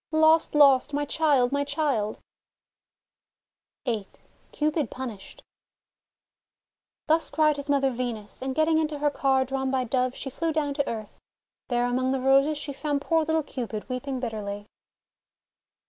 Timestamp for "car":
9.11-9.45